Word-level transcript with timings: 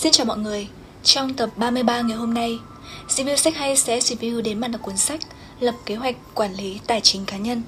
Xin 0.00 0.12
chào 0.12 0.26
mọi 0.26 0.38
người, 0.38 0.68
trong 1.02 1.34
tập 1.34 1.50
33 1.56 2.00
ngày 2.00 2.16
hôm 2.16 2.34
nay, 2.34 2.58
review 3.08 3.36
sách 3.36 3.56
hay 3.56 3.76
sẽ 3.76 3.98
review 3.98 4.42
đến 4.42 4.60
bản 4.60 4.72
đọc 4.72 4.82
cuốn 4.82 4.96
sách 4.96 5.20
Lập 5.60 5.74
kế 5.86 5.94
hoạch 5.94 6.16
quản 6.34 6.54
lý 6.54 6.80
tài 6.86 7.00
chính 7.00 7.24
cá 7.24 7.36
nhân. 7.36 7.62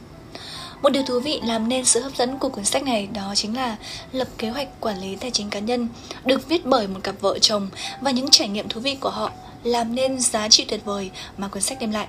Một 0.82 0.88
điều 0.90 1.02
thú 1.02 1.20
vị 1.20 1.40
làm 1.44 1.68
nên 1.68 1.84
sự 1.84 2.00
hấp 2.00 2.16
dẫn 2.16 2.38
của 2.38 2.48
cuốn 2.48 2.64
sách 2.64 2.82
này 2.82 3.08
đó 3.14 3.32
chính 3.36 3.56
là 3.56 3.76
Lập 4.12 4.28
kế 4.38 4.50
hoạch 4.50 4.80
quản 4.80 5.00
lý 5.00 5.16
tài 5.16 5.30
chính 5.30 5.50
cá 5.50 5.58
nhân 5.58 5.88
được 6.24 6.48
viết 6.48 6.66
bởi 6.66 6.88
một 6.88 7.00
cặp 7.02 7.20
vợ 7.20 7.38
chồng 7.38 7.68
và 8.00 8.10
những 8.10 8.30
trải 8.30 8.48
nghiệm 8.48 8.68
thú 8.68 8.80
vị 8.80 8.94
của 9.00 9.10
họ 9.10 9.30
làm 9.64 9.94
nên 9.94 10.20
giá 10.20 10.48
trị 10.48 10.64
tuyệt 10.64 10.84
vời 10.84 11.10
mà 11.38 11.48
cuốn 11.48 11.62
sách 11.62 11.78
đem 11.80 11.90
lại. 11.90 12.06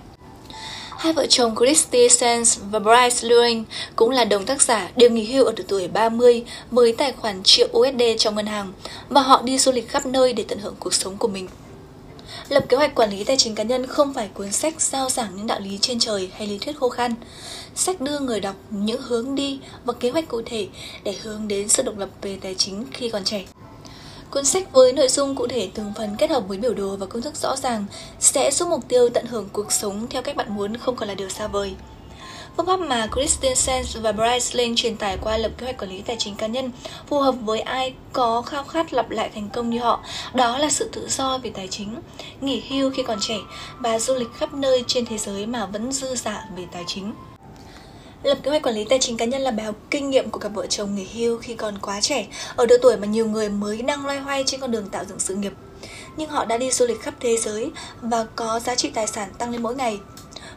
Hai 1.03 1.13
vợ 1.13 1.25
chồng 1.29 1.55
Christy 1.55 2.09
Sands 2.09 2.59
và 2.71 2.79
Bryce 2.79 3.27
Lewin 3.27 3.63
cũng 3.95 4.09
là 4.09 4.25
đồng 4.25 4.45
tác 4.45 4.61
giả 4.61 4.91
đều 4.95 5.09
nghỉ 5.09 5.25
hưu 5.25 5.45
ở 5.45 5.53
độ 5.57 5.63
tuổi 5.67 5.87
30 5.87 6.43
với 6.71 6.95
tài 6.97 7.11
khoản 7.11 7.43
triệu 7.43 7.67
USD 7.77 8.01
trong 8.17 8.35
ngân 8.35 8.45
hàng 8.45 8.73
và 9.09 9.21
họ 9.21 9.41
đi 9.41 9.57
du 9.57 9.71
lịch 9.71 9.89
khắp 9.89 10.05
nơi 10.05 10.33
để 10.33 10.45
tận 10.47 10.59
hưởng 10.59 10.75
cuộc 10.79 10.93
sống 10.93 11.17
của 11.17 11.27
mình. 11.27 11.47
Lập 12.49 12.65
kế 12.69 12.77
hoạch 12.77 12.95
quản 12.95 13.11
lý 13.11 13.23
tài 13.23 13.37
chính 13.37 13.55
cá 13.55 13.63
nhân 13.63 13.87
không 13.87 14.13
phải 14.13 14.29
cuốn 14.33 14.51
sách 14.51 14.81
giao 14.81 15.09
giảng 15.09 15.35
những 15.35 15.47
đạo 15.47 15.59
lý 15.59 15.77
trên 15.81 15.99
trời 15.99 16.29
hay 16.33 16.47
lý 16.47 16.57
thuyết 16.57 16.77
khô 16.79 16.89
khan. 16.89 17.13
Sách 17.75 18.01
đưa 18.01 18.19
người 18.19 18.39
đọc 18.39 18.55
những 18.69 19.01
hướng 19.01 19.35
đi 19.35 19.59
và 19.85 19.93
kế 19.93 20.09
hoạch 20.09 20.27
cụ 20.27 20.41
thể 20.45 20.67
để 21.03 21.15
hướng 21.21 21.47
đến 21.47 21.69
sự 21.69 21.83
độc 21.83 21.97
lập 21.97 22.09
về 22.21 22.37
tài 22.41 22.55
chính 22.55 22.85
khi 22.91 23.09
còn 23.09 23.23
trẻ. 23.23 23.45
Cuốn 24.33 24.45
sách 24.45 24.71
với 24.71 24.93
nội 24.93 25.07
dung 25.07 25.35
cụ 25.35 25.47
thể 25.47 25.69
từng 25.73 25.93
phần 25.97 26.15
kết 26.17 26.29
hợp 26.29 26.43
với 26.47 26.57
biểu 26.57 26.73
đồ 26.73 26.95
và 26.95 27.05
công 27.05 27.21
thức 27.21 27.35
rõ 27.35 27.55
ràng 27.55 27.85
sẽ 28.19 28.51
giúp 28.51 28.69
mục 28.69 28.87
tiêu 28.87 29.09
tận 29.09 29.25
hưởng 29.25 29.49
cuộc 29.53 29.71
sống 29.71 30.07
theo 30.09 30.21
cách 30.21 30.35
bạn 30.35 30.55
muốn 30.55 30.77
không 30.77 30.95
còn 30.95 31.07
là 31.09 31.13
điều 31.15 31.29
xa 31.29 31.47
vời. 31.47 31.73
Phương 32.57 32.65
pháp 32.65 32.79
mà 32.79 33.07
Kristen 33.07 33.55
Sands 33.55 33.97
và 34.01 34.11
Bryce 34.11 34.49
Lane 34.53 34.73
truyền 34.75 34.97
tải 34.97 35.17
qua 35.17 35.37
lập 35.37 35.51
kế 35.57 35.65
hoạch 35.65 35.77
quản 35.77 35.89
lý 35.89 36.01
tài 36.01 36.15
chính 36.19 36.35
cá 36.35 36.47
nhân 36.47 36.71
phù 37.07 37.19
hợp 37.19 37.35
với 37.41 37.59
ai 37.59 37.93
có 38.13 38.41
khao 38.41 38.63
khát 38.63 38.93
lặp 38.93 39.09
lại 39.09 39.29
thành 39.35 39.49
công 39.53 39.69
như 39.69 39.79
họ. 39.79 40.03
Đó 40.33 40.57
là 40.57 40.69
sự 40.69 40.89
tự 40.91 41.07
do 41.09 41.37
về 41.37 41.49
tài 41.49 41.67
chính, 41.67 41.95
nghỉ 42.41 42.63
hưu 42.69 42.91
khi 42.91 43.03
còn 43.03 43.19
trẻ 43.21 43.37
và 43.79 43.99
du 43.99 44.15
lịch 44.15 44.33
khắp 44.33 44.53
nơi 44.53 44.83
trên 44.87 45.05
thế 45.05 45.17
giới 45.17 45.45
mà 45.45 45.65
vẫn 45.65 45.91
dư 45.91 46.15
giả 46.15 46.45
về 46.57 46.65
tài 46.71 46.83
chính. 46.87 47.13
Lập 48.23 48.37
kế 48.43 48.49
hoạch 48.49 48.61
quản 48.61 48.75
lý 48.75 48.85
tài 48.85 48.99
chính 48.99 49.17
cá 49.17 49.25
nhân 49.25 49.41
là 49.41 49.51
bài 49.51 49.65
học 49.65 49.75
kinh 49.89 50.09
nghiệm 50.09 50.29
của 50.29 50.39
cặp 50.39 50.53
vợ 50.53 50.67
chồng 50.67 50.95
nghỉ 50.95 51.07
hưu 51.13 51.37
khi 51.37 51.55
còn 51.55 51.77
quá 51.81 52.01
trẻ, 52.01 52.27
ở 52.55 52.65
độ 52.65 52.75
tuổi 52.81 52.97
mà 52.97 53.07
nhiều 53.07 53.27
người 53.27 53.49
mới 53.49 53.81
đang 53.81 54.05
loay 54.05 54.19
hoay 54.19 54.43
trên 54.45 54.59
con 54.59 54.71
đường 54.71 54.89
tạo 54.89 55.05
dựng 55.05 55.19
sự 55.19 55.35
nghiệp. 55.35 55.53
Nhưng 56.17 56.29
họ 56.29 56.45
đã 56.45 56.57
đi 56.57 56.71
du 56.71 56.85
lịch 56.85 57.01
khắp 57.01 57.13
thế 57.19 57.37
giới 57.37 57.71
và 58.01 58.25
có 58.35 58.59
giá 58.59 58.75
trị 58.75 58.89
tài 58.89 59.07
sản 59.07 59.29
tăng 59.37 59.51
lên 59.51 59.63
mỗi 59.63 59.75
ngày. 59.75 59.99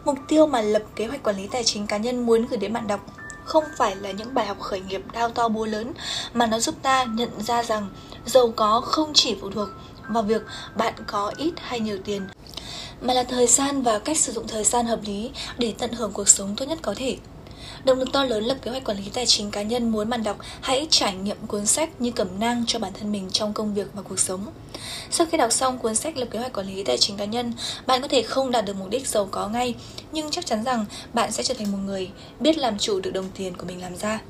Mục 0.05 0.19
tiêu 0.28 0.47
mà 0.47 0.61
lập 0.61 0.83
kế 0.97 1.06
hoạch 1.06 1.22
quản 1.22 1.37
lý 1.37 1.47
tài 1.47 1.64
chính 1.64 1.87
cá 1.87 1.97
nhân 1.97 2.27
muốn 2.27 2.47
gửi 2.47 2.59
đến 2.59 2.72
bạn 2.72 2.87
đọc 2.87 3.00
không 3.44 3.64
phải 3.77 3.97
là 3.97 4.11
những 4.11 4.34
bài 4.34 4.47
học 4.47 4.61
khởi 4.61 4.81
nghiệp 4.81 5.03
đao 5.12 5.28
to 5.28 5.48
búa 5.48 5.67
lớn 5.67 5.92
mà 6.34 6.47
nó 6.47 6.59
giúp 6.59 6.75
ta 6.83 7.05
nhận 7.05 7.31
ra 7.41 7.62
rằng 7.62 7.89
giàu 8.27 8.53
có 8.56 8.81
không 8.81 9.11
chỉ 9.14 9.37
phụ 9.41 9.50
thuộc 9.50 9.69
vào 10.09 10.22
việc 10.22 10.42
bạn 10.77 10.94
có 11.06 11.33
ít 11.37 11.53
hay 11.56 11.81
nhiều 11.81 11.98
tiền 12.05 12.22
mà 13.00 13.14
là 13.14 13.22
thời 13.22 13.47
gian 13.47 13.83
và 13.83 13.98
cách 13.98 14.19
sử 14.19 14.33
dụng 14.33 14.48
thời 14.48 14.64
gian 14.64 14.87
hợp 14.87 15.00
lý 15.05 15.31
để 15.59 15.75
tận 15.78 15.92
hưởng 15.92 16.12
cuộc 16.12 16.28
sống 16.28 16.55
tốt 16.56 16.64
nhất 16.64 16.78
có 16.83 16.94
thể. 16.97 17.17
Động 17.84 17.98
lực 17.98 18.12
to 18.12 18.25
lớn 18.25 18.45
lập 18.45 18.56
kế 18.62 18.70
hoạch 18.70 18.84
quản 18.84 18.98
lý 18.98 19.05
tài 19.14 19.27
chính 19.27 19.50
cá 19.50 19.62
nhân 19.62 19.92
muốn 19.92 20.11
bạn 20.11 20.22
đọc 20.22 20.36
hãy 20.61 20.86
trải 20.91 21.14
nghiệm 21.14 21.36
cuốn 21.47 21.67
sách 21.67 22.00
như 22.00 22.11
cẩm 22.11 22.28
nang 22.41 22.64
cho 22.67 22.78
bản 22.78 22.92
thân 23.00 23.12
mình 23.12 23.28
trong 23.33 23.53
công 23.53 23.75
việc 23.75 23.86
và 23.95 24.03
cuộc 24.03 24.19
sống. 24.19 24.47
Sau 25.11 25.27
khi 25.27 25.39
đọc 25.39 25.53
xong 25.53 25.78
cuốn 25.78 25.94
sách 25.94 26.17
lập 26.17 26.28
kế 26.31 26.39
hoạch 26.39 26.53
quản 26.53 26.67
lý 26.67 26.84
tài 26.84 26.98
chính 26.98 27.17
cá 27.17 27.25
nhân, 27.25 27.53
bạn 27.87 28.03
có 28.03 28.09
thể 28.09 28.22
không 28.22 28.50
đạt 28.50 28.64
được 28.64 28.77
mục 28.77 28.91
đích 28.91 29.09
giàu 29.09 29.28
có 29.31 29.48
ngay, 29.48 29.75
nhưng 30.12 30.31
chắc 30.31 30.47
chắn 30.47 30.64
rằng 30.64 30.84
bạn 31.12 31.33
sẽ 31.33 31.42
trở 31.42 31.55
thành 31.55 31.72
một 31.72 31.78
người 31.87 32.11
biết 32.41 32.59
làm 32.59 32.78
chủ 32.78 33.00
được 33.00 33.11
đồng 33.11 33.31
tiền 33.34 33.56
của 33.56 33.67
mình 33.67 33.83
làm 33.83 33.97
ra. 33.97 34.20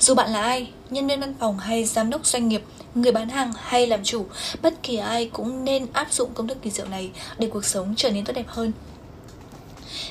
Dù 0.00 0.14
bạn 0.14 0.32
là 0.32 0.42
ai, 0.42 0.70
nhân 0.90 1.06
viên 1.06 1.20
văn 1.20 1.34
phòng 1.40 1.58
hay 1.58 1.84
giám 1.84 2.10
đốc 2.10 2.26
doanh 2.26 2.48
nghiệp, 2.48 2.62
người 2.94 3.12
bán 3.12 3.28
hàng 3.28 3.52
hay 3.56 3.86
làm 3.86 4.04
chủ, 4.04 4.26
bất 4.62 4.82
kỳ 4.82 4.96
ai 4.96 5.26
cũng 5.32 5.64
nên 5.64 5.86
áp 5.92 6.12
dụng 6.12 6.30
công 6.34 6.48
thức 6.48 6.58
kỳ 6.62 6.70
diệu 6.70 6.86
này 6.86 7.10
để 7.38 7.48
cuộc 7.52 7.64
sống 7.64 7.94
trở 7.96 8.10
nên 8.10 8.24
tốt 8.24 8.32
đẹp 8.32 8.46
hơn. 8.46 8.72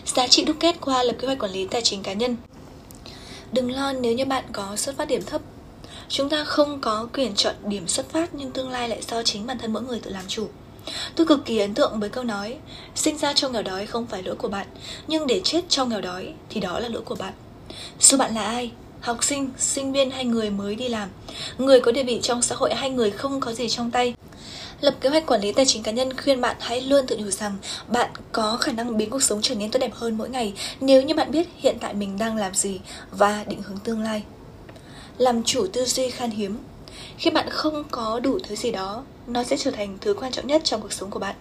Giá 0.05 0.27
trị 0.27 0.45
đúc 0.45 0.55
kết 0.59 0.75
qua 0.81 1.03
lập 1.03 1.16
kế 1.19 1.27
hoạch 1.27 1.39
quản 1.39 1.52
lý 1.52 1.67
tài 1.67 1.82
chính 1.82 2.03
cá 2.03 2.14
nhân 2.14 2.36
Đừng 3.52 3.72
lo 3.72 3.94
nếu 3.94 4.14
như 4.14 4.26
bạn 4.26 4.44
có 4.52 4.76
xuất 4.76 4.98
phát 4.98 5.08
điểm 5.08 5.22
thấp 5.26 5.42
Chúng 6.10 6.30
ta 6.30 6.44
không 6.44 6.82
có 6.82 7.08
quyền 7.14 7.36
chọn 7.36 7.56
điểm 7.66 7.88
xuất 7.88 8.10
phát 8.10 8.36
nhưng 8.36 8.52
tương 8.52 8.70
lai 8.70 8.89
lại 8.89 9.02
do 9.08 9.23
chính 9.23 9.48
bản 9.48 9.58
thân 9.58 9.73
mỗi 9.73 9.84
người 9.84 10.00
tự 10.00 10.12
làm 10.12 10.23
chủ. 10.28 10.48
Tôi 11.16 11.28
cực 11.28 11.45
kỳ 11.45 11.58
ấn 11.58 11.73
tượng 11.73 12.00
với 12.00 12.10
câu 12.10 12.23
nói 12.23 12.58
Sinh 12.95 13.17
ra 13.17 13.34
trong 13.34 13.52
nghèo 13.52 13.62
đói 13.62 13.86
không 13.86 14.06
phải 14.06 14.23
lỗi 14.23 14.36
của 14.36 14.48
bạn 14.48 14.67
Nhưng 15.08 15.28
để 15.28 15.42
chết 15.44 15.62
trong 15.70 15.89
nghèo 15.89 16.02
đói 16.02 16.34
thì 16.50 16.62
đó 16.62 16.80
là 16.80 16.88
lỗi 16.88 17.02
của 17.06 17.16
bạn 17.16 17.34
Dù 18.00 18.17
bạn 18.17 18.36
là 18.36 18.44
ai, 18.44 18.72
học 19.02 19.23
sinh, 19.23 19.50
sinh 19.58 19.92
viên 19.92 20.12
hay 20.12 20.26
người 20.26 20.50
mới 20.50 20.76
đi 20.76 20.88
làm 20.88 21.10
Người 21.58 21.80
có 21.80 21.92
địa 21.92 22.04
vị 22.04 22.20
trong 22.23 22.42
xã 22.42 22.56
hội 22.56 22.73
hay 22.73 22.89
người 22.89 23.12
không 23.12 23.39
có 23.39 23.54
gì 23.54 23.70
trong 23.70 23.92
tay 23.92 24.14
Lập 24.81 24.95
kế 25.02 25.09
hoạch 25.09 25.25
quản 25.25 25.42
lý 25.42 25.52
tài 25.52 25.65
chính 25.65 25.83
cá 25.83 25.92
nhân 25.92 26.17
khuyên 26.17 26.42
bạn 26.42 26.55
hãy 26.59 26.81
luôn 26.81 27.08
tự 27.08 27.17
nhủ 27.17 27.30
rằng 27.30 27.58
bạn 27.87 28.09
có 28.31 28.58
khả 28.58 28.71
năng 28.71 28.97
biến 28.97 29.09
cuộc 29.09 29.23
sống 29.23 29.39
trở 29.42 29.55
nên 29.55 29.71
tốt 29.71 29.80
đẹp 29.80 29.93
hơn 29.93 30.17
mỗi 30.17 30.30
ngày 30.30 30.53
nếu 30.80 31.02
như 31.02 31.14
bạn 31.14 31.31
biết 31.31 31.47
hiện 31.58 31.77
tại 31.80 31.93
mình 31.93 32.17
đang 32.17 32.37
làm 32.37 32.53
gì 32.53 32.80
và 33.11 33.43
định 33.47 33.61
hướng 33.61 33.80
tương 33.80 34.02
lai. 34.02 34.23
Làm 35.17 35.43
chủ 35.43 35.67
tư 35.73 35.86
duy 35.86 36.09
khan 36.09 36.30
hiếm 36.30 36.58
Khi 37.17 37.30
bạn 37.30 37.49
không 37.49 37.83
có 37.91 38.20
đủ 38.20 38.39
thứ 38.43 38.55
gì 38.55 38.71
đó, 38.71 39.03
nó 39.27 39.43
sẽ 39.43 39.58
trở 39.58 39.71
thành 39.71 39.97
thứ 40.02 40.14
quan 40.14 40.31
trọng 40.31 40.47
nhất 40.47 40.61
trong 40.64 40.81
cuộc 40.81 40.93
sống 40.93 41.09
của 41.09 41.20
bạn. 41.20 41.36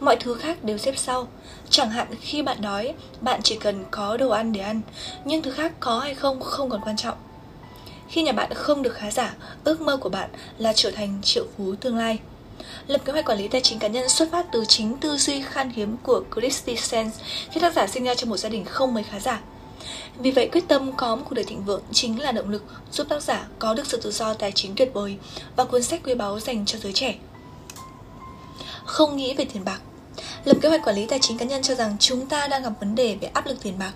Mọi 0.00 0.16
thứ 0.16 0.34
khác 0.34 0.64
đều 0.64 0.78
xếp 0.78 0.94
sau. 0.96 1.28
Chẳng 1.70 1.90
hạn 1.90 2.06
khi 2.20 2.42
bạn 2.42 2.62
đói, 2.62 2.94
bạn 3.20 3.40
chỉ 3.42 3.56
cần 3.56 3.84
có 3.90 4.16
đồ 4.16 4.28
ăn 4.28 4.52
để 4.52 4.60
ăn, 4.60 4.80
nhưng 5.24 5.42
thứ 5.42 5.50
khác 5.50 5.72
có 5.80 5.98
hay 5.98 6.14
không 6.14 6.40
không 6.40 6.70
còn 6.70 6.80
quan 6.80 6.96
trọng. 6.96 7.16
Khi 8.08 8.22
nhà 8.22 8.32
bạn 8.32 8.54
không 8.54 8.82
được 8.82 8.94
khá 8.94 9.10
giả, 9.10 9.34
ước 9.64 9.80
mơ 9.80 9.96
của 9.96 10.08
bạn 10.08 10.30
là 10.58 10.72
trở 10.72 10.90
thành 10.90 11.18
triệu 11.22 11.44
phú 11.56 11.74
tương 11.80 11.96
lai. 11.96 12.18
Lập 12.86 13.00
kế 13.04 13.12
hoạch 13.12 13.24
quản 13.24 13.38
lý 13.38 13.48
tài 13.48 13.60
chính 13.60 13.78
cá 13.78 13.88
nhân 13.88 14.08
xuất 14.08 14.30
phát 14.30 14.46
từ 14.52 14.64
chính 14.68 14.96
tư 14.96 15.16
duy 15.16 15.42
khan 15.42 15.70
hiếm 15.70 15.96
của 16.02 16.22
Christy 16.34 16.76
Sands 16.76 17.16
khi 17.50 17.60
tác 17.60 17.74
giả 17.74 17.86
sinh 17.86 18.04
ra 18.04 18.14
trong 18.14 18.30
một 18.30 18.36
gia 18.36 18.48
đình 18.48 18.64
không 18.64 18.94
mấy 18.94 19.02
khá 19.02 19.20
giả. 19.20 19.40
Vì 20.18 20.30
vậy 20.30 20.48
quyết 20.52 20.68
tâm 20.68 20.92
có 20.96 21.16
một 21.16 21.22
cuộc 21.28 21.34
đời 21.34 21.44
thịnh 21.44 21.64
vượng 21.64 21.82
chính 21.92 22.20
là 22.20 22.32
động 22.32 22.50
lực 22.50 22.64
giúp 22.92 23.06
tác 23.08 23.22
giả 23.22 23.46
có 23.58 23.74
được 23.74 23.86
sự 23.86 24.00
tự 24.00 24.10
do 24.10 24.34
tài 24.34 24.52
chính 24.52 24.74
tuyệt 24.76 24.90
vời 24.94 25.16
và 25.56 25.64
cuốn 25.64 25.82
sách 25.82 26.00
quý 26.04 26.14
báu 26.14 26.40
dành 26.40 26.66
cho 26.66 26.78
giới 26.78 26.92
trẻ. 26.92 27.14
Không 28.84 29.16
nghĩ 29.16 29.34
về 29.34 29.44
tiền 29.44 29.64
bạc 29.64 29.80
Lập 30.44 30.56
kế 30.60 30.68
hoạch 30.68 30.82
quản 30.84 30.96
lý 30.96 31.06
tài 31.06 31.18
chính 31.18 31.38
cá 31.38 31.44
nhân 31.44 31.62
cho 31.62 31.74
rằng 31.74 31.96
chúng 32.00 32.26
ta 32.26 32.48
đang 32.48 32.62
gặp 32.62 32.72
vấn 32.80 32.94
đề 32.94 33.16
về 33.20 33.30
áp 33.34 33.46
lực 33.46 33.62
tiền 33.62 33.78
bạc 33.78 33.92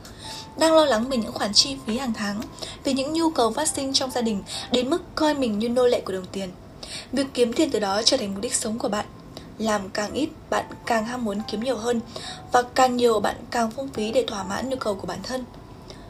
đang 0.59 0.75
lo 0.75 0.85
lắng 0.85 1.09
về 1.09 1.17
những 1.17 1.33
khoản 1.33 1.53
chi 1.53 1.77
phí 1.87 1.99
hàng 1.99 2.13
tháng, 2.13 2.41
về 2.85 2.93
những 2.93 3.13
nhu 3.13 3.31
cầu 3.31 3.53
phát 3.53 3.69
sinh 3.69 3.93
trong 3.93 4.11
gia 4.11 4.21
đình 4.21 4.43
đến 4.73 4.91
mức 4.91 5.03
coi 5.15 5.35
mình 5.35 5.59
như 5.59 5.69
nô 5.69 5.87
lệ 5.87 6.01
của 6.01 6.13
đồng 6.13 6.27
tiền. 6.33 6.51
Việc 7.13 7.27
kiếm 7.35 7.53
tiền 7.53 7.71
từ 7.71 7.79
đó 7.79 8.03
trở 8.05 8.17
thành 8.17 8.33
mục 8.35 8.43
đích 8.43 8.55
sống 8.55 8.79
của 8.79 8.89
bạn. 8.89 9.07
Làm 9.59 9.91
càng 9.91 10.13
ít, 10.13 10.29
bạn 10.51 10.65
càng 10.87 11.07
ham 11.07 11.25
muốn 11.25 11.39
kiếm 11.51 11.61
nhiều 11.61 11.77
hơn 11.77 12.01
và 12.53 12.63
càng 12.63 12.97
nhiều 12.97 13.21
bạn 13.21 13.37
càng 13.51 13.71
phung 13.71 13.89
phí 13.89 14.13
để 14.13 14.25
thỏa 14.27 14.45
mãn 14.45 14.69
nhu 14.69 14.77
cầu 14.77 14.95
của 14.95 15.07
bản 15.07 15.19
thân. 15.23 15.45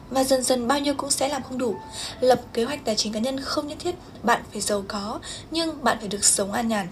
Và 0.09 0.23
dần 0.23 0.43
dần 0.43 0.67
bao 0.67 0.79
nhiêu 0.79 0.93
cũng 0.97 1.11
sẽ 1.11 1.27
làm 1.27 1.43
không 1.43 1.57
đủ. 1.57 1.75
Lập 2.19 2.41
kế 2.53 2.63
hoạch 2.63 2.85
tài 2.85 2.95
chính 2.95 3.13
cá 3.13 3.19
nhân 3.19 3.39
không 3.39 3.67
nhất 3.67 3.77
thiết 3.79 3.95
bạn 4.23 4.41
phải 4.51 4.61
giàu 4.61 4.83
có, 4.87 5.19
nhưng 5.51 5.83
bạn 5.83 5.97
phải 5.99 6.07
được 6.07 6.23
sống 6.23 6.51
an 6.51 6.67
nhàn. 6.67 6.87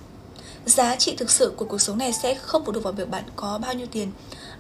Giá 0.65 0.95
trị 0.95 1.15
thực 1.15 1.31
sự 1.31 1.53
của 1.57 1.65
cuộc 1.65 1.81
sống 1.81 1.97
này 1.97 2.13
sẽ 2.13 2.35
không 2.35 2.65
phụ 2.65 2.71
thuộc 2.71 2.83
vào 2.83 2.93
việc 2.93 3.09
bạn 3.09 3.23
có 3.35 3.57
bao 3.57 3.73
nhiêu 3.73 3.87
tiền, 3.91 4.11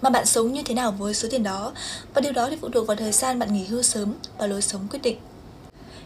mà 0.01 0.09
bạn 0.09 0.25
sống 0.25 0.53
như 0.53 0.63
thế 0.63 0.73
nào 0.73 0.91
với 0.91 1.13
số 1.13 1.27
tiền 1.31 1.43
đó, 1.43 1.71
và 2.13 2.21
điều 2.21 2.31
đó 2.31 2.47
thì 2.49 2.57
phụ 2.61 2.69
thuộc 2.69 2.87
vào 2.87 2.97
thời 2.97 3.11
gian 3.11 3.39
bạn 3.39 3.53
nghỉ 3.53 3.65
hưu 3.65 3.81
sớm 3.81 4.13
và 4.37 4.47
lối 4.47 4.61
sống 4.61 4.87
quyết 4.89 5.01
định. 5.01 5.17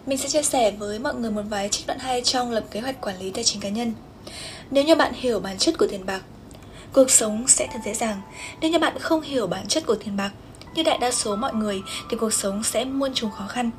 Mình 0.06 0.18
sẽ 0.18 0.30
chia 0.30 0.44
sẻ 0.44 0.72
với 0.72 1.00
mọi 1.00 1.16
người 1.16 1.32
một 1.32 1.42
vài 1.50 1.70
trích 1.70 1.88
đoạn 1.88 2.00
hay 2.00 2.22
trong 2.22 2.52
lập 2.52 2.64
kế 2.72 2.80
hoạch 2.80 3.02
quản 3.02 3.20
lý 3.20 3.32
tài 3.32 3.44
chính 3.44 3.62
cá 3.62 3.70
nhân. 3.70 3.94
Nếu 4.72 4.84
như 4.84 4.96
bạn 4.96 5.14
hiểu 5.14 5.40
bản 5.40 5.58
chất 5.58 5.78
của 5.78 5.88
tiền 5.88 6.06
bạc, 6.06 6.22
cuộc 6.94 7.10
sống 7.12 7.48
sẽ 7.48 7.68
thật 7.74 7.80
dễ 7.86 7.94
dàng. 7.94 8.22
Nếu 8.62 8.72
như 8.72 8.80
bạn 8.80 9.00
không 9.00 9.22
hiểu 9.22 9.48
bản 9.48 9.68
chất 9.68 9.86
của 9.86 9.96
tiền 9.96 10.18
bạc, 10.18 10.32
như 10.76 10.84
đại 10.84 10.98
đa 10.98 11.12
số 11.12 11.36
mọi 11.36 11.54
người 11.54 11.82
thì 12.10 12.18
cuộc 12.18 12.34
sống 12.34 12.64
sẽ 12.64 12.86
muôn 12.86 13.14
trùng 13.14 13.32
khó 13.32 13.48
khăn. 13.48 13.72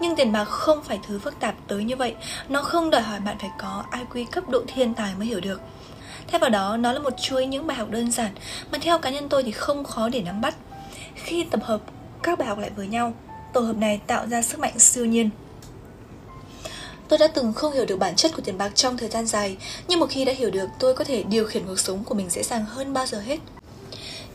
Nhưng 0.00 0.16
tiền 0.16 0.32
bạc 0.32 0.44
không 0.44 0.82
phải 0.84 0.98
thứ 1.06 1.18
phức 1.18 1.40
tạp 1.40 1.54
tới 1.68 1.84
như 1.84 1.96
vậy, 1.96 2.14
nó 2.48 2.62
không 2.62 2.90
đòi 2.90 3.02
hỏi 3.02 3.20
bạn 3.20 3.36
phải 3.38 3.50
có 3.58 3.84
IQ 3.90 4.24
cấp 4.32 4.48
độ 4.48 4.62
thiên 4.66 4.94
tài 4.94 5.12
mới 5.18 5.26
hiểu 5.26 5.40
được. 5.40 5.60
Thay 6.28 6.38
vào 6.40 6.50
đó, 6.50 6.76
nó 6.76 6.92
là 6.92 6.98
một 6.98 7.20
chuỗi 7.20 7.46
những 7.46 7.66
bài 7.66 7.76
học 7.76 7.90
đơn 7.90 8.10
giản 8.10 8.30
mà 8.72 8.78
theo 8.78 8.98
cá 8.98 9.10
nhân 9.10 9.28
tôi 9.28 9.42
thì 9.42 9.50
không 9.50 9.84
khó 9.84 10.08
để 10.08 10.22
nắm 10.22 10.40
bắt. 10.40 10.54
Khi 11.14 11.44
tập 11.44 11.60
hợp 11.64 11.80
các 12.22 12.38
bài 12.38 12.48
học 12.48 12.58
lại 12.58 12.70
với 12.76 12.86
nhau, 12.86 13.14
tổ 13.56 13.62
hợp 13.62 13.76
này 13.76 14.00
tạo 14.06 14.26
ra 14.30 14.42
sức 14.42 14.60
mạnh 14.60 14.78
siêu 14.78 15.04
nhiên. 15.04 15.30
Tôi 17.08 17.18
đã 17.18 17.26
từng 17.26 17.52
không 17.52 17.72
hiểu 17.72 17.84
được 17.84 17.96
bản 17.96 18.16
chất 18.16 18.32
của 18.36 18.42
tiền 18.44 18.58
bạc 18.58 18.72
trong 18.74 18.96
thời 18.96 19.08
gian 19.08 19.26
dài, 19.26 19.56
nhưng 19.88 20.00
một 20.00 20.06
khi 20.10 20.24
đã 20.24 20.32
hiểu 20.32 20.50
được, 20.50 20.66
tôi 20.78 20.94
có 20.94 21.04
thể 21.04 21.22
điều 21.22 21.44
khiển 21.44 21.66
cuộc 21.66 21.80
sống 21.80 22.04
của 22.04 22.14
mình 22.14 22.30
dễ 22.30 22.42
dàng 22.42 22.64
hơn 22.64 22.92
bao 22.92 23.06
giờ 23.06 23.20
hết. 23.20 23.38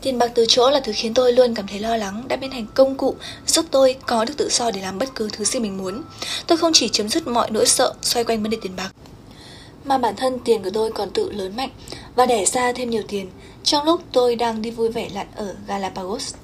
Tiền 0.00 0.18
bạc 0.18 0.32
từ 0.34 0.44
chỗ 0.48 0.70
là 0.70 0.80
thứ 0.80 0.92
khiến 0.94 1.14
tôi 1.14 1.32
luôn 1.32 1.54
cảm 1.54 1.66
thấy 1.66 1.80
lo 1.80 1.96
lắng 1.96 2.24
đã 2.28 2.36
biến 2.36 2.50
thành 2.50 2.66
công 2.74 2.96
cụ 2.96 3.14
giúp 3.46 3.66
tôi 3.70 3.96
có 4.06 4.24
được 4.24 4.34
tự 4.36 4.48
do 4.50 4.70
để 4.70 4.80
làm 4.80 4.98
bất 4.98 5.08
cứ 5.14 5.28
thứ 5.32 5.44
gì 5.44 5.60
mình 5.60 5.76
muốn. 5.78 6.02
Tôi 6.46 6.58
không 6.58 6.72
chỉ 6.74 6.88
chấm 6.88 7.08
dứt 7.08 7.26
mọi 7.26 7.50
nỗi 7.50 7.66
sợ 7.66 7.94
xoay 8.02 8.24
quanh 8.24 8.42
vấn 8.42 8.50
đề 8.50 8.58
tiền 8.62 8.76
bạc, 8.76 8.94
mà 9.84 9.98
bản 9.98 10.16
thân 10.16 10.38
tiền 10.44 10.62
của 10.62 10.70
tôi 10.74 10.92
còn 10.92 11.10
tự 11.10 11.32
lớn 11.32 11.56
mạnh 11.56 11.70
và 12.14 12.26
đẻ 12.26 12.44
ra 12.44 12.72
thêm 12.72 12.90
nhiều 12.90 13.02
tiền 13.08 13.30
trong 13.64 13.84
lúc 13.84 14.02
tôi 14.12 14.36
đang 14.36 14.62
đi 14.62 14.70
vui 14.70 14.88
vẻ 14.88 15.08
lặn 15.14 15.26
ở 15.36 15.54
Galapagos. 15.66 16.34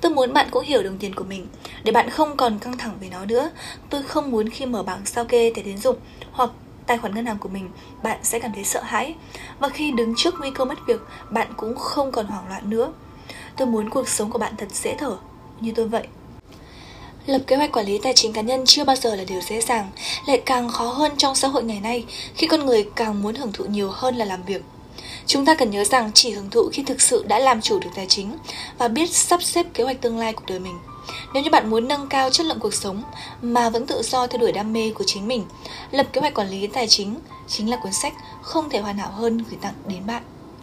Tôi 0.00 0.12
muốn 0.12 0.32
bạn 0.32 0.48
cũng 0.50 0.64
hiểu 0.64 0.82
đồng 0.82 0.98
tiền 0.98 1.14
của 1.14 1.24
mình 1.24 1.46
để 1.86 1.92
bạn 1.92 2.10
không 2.10 2.36
còn 2.36 2.58
căng 2.58 2.78
thẳng 2.78 2.98
về 3.00 3.08
nó 3.10 3.24
nữa 3.24 3.50
Tôi 3.90 4.02
không 4.02 4.30
muốn 4.30 4.48
khi 4.48 4.66
mở 4.66 4.82
bảng 4.82 5.06
sao 5.06 5.24
kê 5.24 5.52
thẻ 5.54 5.62
tín 5.62 5.78
dụng 5.78 5.96
Hoặc 6.32 6.50
tài 6.86 6.98
khoản 6.98 7.14
ngân 7.14 7.26
hàng 7.26 7.38
của 7.38 7.48
mình, 7.48 7.70
bạn 8.02 8.18
sẽ 8.22 8.38
cảm 8.38 8.52
thấy 8.54 8.64
sợ 8.64 8.82
hãi. 8.82 9.14
Và 9.58 9.68
khi 9.68 9.92
đứng 9.92 10.14
trước 10.16 10.34
nguy 10.40 10.50
cơ 10.50 10.64
mất 10.64 10.78
việc, 10.86 11.00
bạn 11.30 11.48
cũng 11.56 11.76
không 11.76 12.12
còn 12.12 12.26
hoảng 12.26 12.48
loạn 12.48 12.70
nữa. 12.70 12.92
Tôi 13.56 13.66
muốn 13.66 13.90
cuộc 13.90 14.08
sống 14.08 14.30
của 14.30 14.38
bạn 14.38 14.52
thật 14.58 14.66
dễ 14.72 14.94
thở, 14.98 15.16
như 15.60 15.72
tôi 15.76 15.88
vậy. 15.88 16.06
Lập 17.26 17.42
kế 17.46 17.56
hoạch 17.56 17.72
quản 17.72 17.86
lý 17.86 17.98
tài 17.98 18.12
chính 18.16 18.32
cá 18.32 18.40
nhân 18.40 18.62
chưa 18.66 18.84
bao 18.84 18.96
giờ 18.96 19.16
là 19.16 19.24
điều 19.24 19.40
dễ 19.40 19.60
dàng, 19.60 19.90
lại 20.26 20.42
càng 20.46 20.68
khó 20.68 20.86
hơn 20.86 21.12
trong 21.16 21.34
xã 21.34 21.48
hội 21.48 21.64
ngày 21.64 21.80
nay 21.80 22.04
khi 22.34 22.46
con 22.46 22.66
người 22.66 22.88
càng 22.96 23.22
muốn 23.22 23.34
hưởng 23.34 23.52
thụ 23.52 23.64
nhiều 23.64 23.90
hơn 23.90 24.16
là 24.16 24.24
làm 24.24 24.42
việc. 24.42 24.62
Chúng 25.26 25.44
ta 25.44 25.54
cần 25.54 25.70
nhớ 25.70 25.84
rằng 25.84 26.10
chỉ 26.14 26.30
hưởng 26.30 26.50
thụ 26.50 26.68
khi 26.72 26.82
thực 26.82 27.00
sự 27.00 27.24
đã 27.28 27.38
làm 27.38 27.60
chủ 27.60 27.78
được 27.78 27.90
tài 27.96 28.06
chính 28.06 28.38
và 28.78 28.88
biết 28.88 29.10
sắp 29.10 29.42
xếp 29.42 29.66
kế 29.74 29.84
hoạch 29.84 30.00
tương 30.00 30.18
lai 30.18 30.32
cuộc 30.32 30.44
đời 30.46 30.58
mình. 30.58 30.78
Nếu 31.34 31.42
như 31.42 31.50
bạn 31.50 31.70
muốn 31.70 31.88
nâng 31.88 32.06
cao 32.06 32.30
chất 32.30 32.46
lượng 32.46 32.60
cuộc 32.60 32.74
sống 32.74 33.02
mà 33.42 33.70
vẫn 33.70 33.86
tự 33.86 34.02
do 34.02 34.26
theo 34.26 34.40
đuổi 34.40 34.52
đam 34.52 34.72
mê 34.72 34.92
của 34.94 35.04
chính 35.06 35.28
mình, 35.28 35.44
lập 35.90 36.06
kế 36.12 36.20
hoạch 36.20 36.34
quản 36.34 36.48
lý 36.48 36.66
tài 36.66 36.88
chính 36.88 37.18
chính 37.48 37.70
là 37.70 37.76
cuốn 37.76 37.92
sách 37.92 38.14
không 38.42 38.70
thể 38.70 38.80
hoàn 38.80 38.98
hảo 38.98 39.10
hơn 39.10 39.38
gửi 39.50 39.58
tặng 39.60 39.74
đến 39.88 40.06
bạn. 40.06 40.22